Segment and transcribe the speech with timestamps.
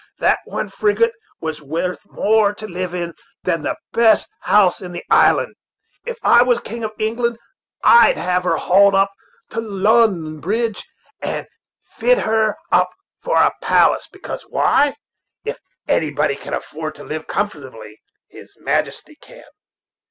[0.17, 3.13] That one frigate was well worth more, to live in,
[3.43, 5.53] than the best house in the island.
[6.07, 7.37] If I was king of England
[7.83, 9.11] I'd have her hauled up
[9.51, 10.83] above Lon'on bridge,
[11.21, 11.45] and
[11.83, 12.89] fit her up
[13.21, 14.95] for a palace; because why?
[15.45, 19.43] if anybody can afford to live comfortably, his majesty can."